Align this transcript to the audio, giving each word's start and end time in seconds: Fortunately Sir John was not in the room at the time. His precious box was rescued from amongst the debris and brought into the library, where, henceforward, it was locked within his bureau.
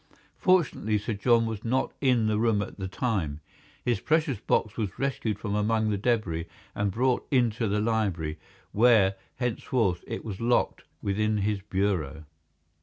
Fortunately 0.39 0.97
Sir 0.97 1.13
John 1.13 1.45
was 1.45 1.63
not 1.63 1.93
in 2.01 2.25
the 2.25 2.39
room 2.39 2.63
at 2.63 2.79
the 2.79 2.87
time. 2.87 3.39
His 3.85 3.99
precious 3.99 4.39
box 4.39 4.75
was 4.75 4.97
rescued 4.97 5.37
from 5.37 5.53
amongst 5.53 5.91
the 5.91 5.97
debris 5.99 6.47
and 6.73 6.89
brought 6.89 7.27
into 7.29 7.67
the 7.67 7.79
library, 7.79 8.39
where, 8.71 9.13
henceforward, 9.35 9.99
it 10.07 10.25
was 10.25 10.41
locked 10.41 10.81
within 11.03 11.37
his 11.45 11.61
bureau. 11.61 12.25